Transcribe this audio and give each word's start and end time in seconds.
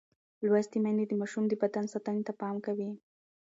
لوستې 0.45 0.77
میندې 0.83 1.05
د 1.07 1.13
ماشوم 1.21 1.43
د 1.47 1.53
بدن 1.61 1.85
ساتنې 1.93 2.21
ته 2.27 2.33
پام 2.41 2.55
کوي. 2.65 2.89